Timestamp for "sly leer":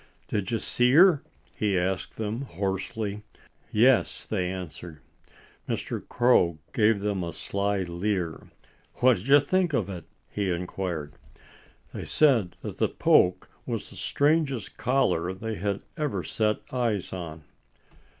7.31-8.49